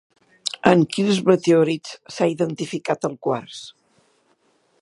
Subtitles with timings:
[0.69, 3.63] En quins meteorits s'ha identificat el quars?